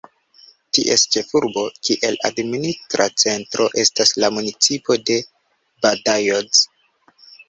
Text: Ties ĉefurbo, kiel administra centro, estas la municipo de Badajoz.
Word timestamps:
Ties 0.75 1.01
ĉefurbo, 1.15 1.65
kiel 1.89 2.15
administra 2.29 3.07
centro, 3.23 3.67
estas 3.83 4.13
la 4.23 4.31
municipo 4.39 4.97
de 5.11 5.19
Badajoz. 5.87 6.63